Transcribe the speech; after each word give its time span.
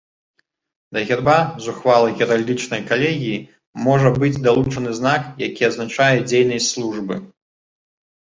Да 0.95 0.99
герба 1.09 1.33
з 1.65 1.73
ухвалы 1.73 2.07
геральдычнай 2.25 2.81
калегіі 2.91 3.35
можа 3.89 4.09
быць 4.23 4.39
далучаны 4.47 4.95
знак 5.01 5.29
які 5.49 5.61
азначае 5.69 6.09
дзейнасць 6.31 6.71
службы. 6.73 7.15